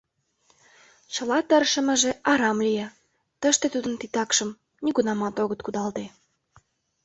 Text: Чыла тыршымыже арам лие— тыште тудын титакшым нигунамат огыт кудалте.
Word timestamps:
Чыла 1.13 1.39
тыршымыже 1.49 2.11
арам 2.31 2.57
лие— 2.65 2.87
тыште 3.41 3.67
тудын 3.73 3.93
титакшым 4.01 4.49
нигунамат 4.83 5.35
огыт 5.43 5.59
кудалте. 5.63 6.05